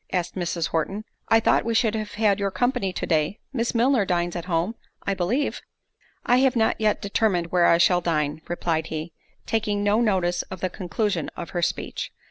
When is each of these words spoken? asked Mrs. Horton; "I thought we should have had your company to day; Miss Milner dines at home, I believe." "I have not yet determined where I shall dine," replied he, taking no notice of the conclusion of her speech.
asked 0.11 0.33
Mrs. 0.33 0.69
Horton; 0.69 1.05
"I 1.29 1.39
thought 1.39 1.63
we 1.63 1.75
should 1.75 1.93
have 1.93 2.13
had 2.15 2.39
your 2.39 2.49
company 2.49 2.91
to 2.91 3.05
day; 3.05 3.37
Miss 3.53 3.75
Milner 3.75 4.03
dines 4.03 4.35
at 4.35 4.45
home, 4.45 4.73
I 5.03 5.13
believe." 5.13 5.61
"I 6.25 6.37
have 6.37 6.55
not 6.55 6.81
yet 6.81 7.03
determined 7.03 7.51
where 7.51 7.67
I 7.67 7.77
shall 7.77 8.01
dine," 8.01 8.41
replied 8.47 8.87
he, 8.87 9.13
taking 9.45 9.83
no 9.83 10.01
notice 10.01 10.41
of 10.49 10.59
the 10.59 10.71
conclusion 10.71 11.29
of 11.37 11.51
her 11.51 11.61
speech. 11.61 12.11